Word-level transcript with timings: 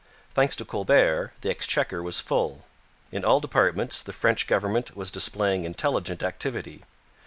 Thanks 0.33 0.55
to 0.55 0.65
Colbert, 0.65 1.33
the 1.41 1.51
exchequer 1.51 2.01
was 2.01 2.19
full. 2.19 2.65
In 3.11 3.23
all 3.23 3.39
departments 3.39 4.01
the 4.01 4.11
French 4.11 4.47
government 4.47 4.95
was 4.95 5.11
displaying 5.11 5.63
intelligent 5.63 6.23
activity. 6.23 6.81